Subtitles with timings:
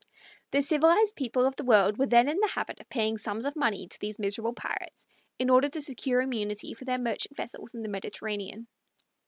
[0.49, 3.55] The civilized people of the world were then in the habit of paying sums of
[3.55, 5.05] money to these miserable pirates,
[5.37, 8.67] in order to secure immunity for their merchant vessels in the Mediterranean.